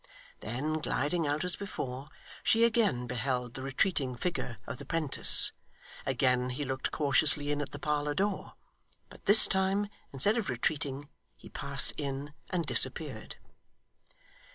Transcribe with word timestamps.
Then 0.39 0.79
gliding 0.79 1.27
out 1.27 1.45
as 1.45 1.55
before, 1.55 2.09
she 2.41 2.63
again 2.63 3.05
beheld 3.05 3.53
the 3.53 3.61
retreating 3.61 4.15
figure 4.15 4.57
of 4.65 4.79
the 4.79 4.83
'prentice; 4.83 5.51
again 6.07 6.49
he 6.49 6.65
looked 6.65 6.89
cautiously 6.89 7.51
in 7.51 7.61
at 7.61 7.69
the 7.71 7.77
parlour 7.77 8.15
door, 8.15 8.55
but 9.11 9.25
this 9.25 9.47
time 9.47 9.89
instead 10.11 10.37
of 10.39 10.49
retreating, 10.49 11.07
he 11.37 11.49
passed 11.49 11.93
in 11.97 12.33
and 12.49 12.65
disappeared. 12.65 13.35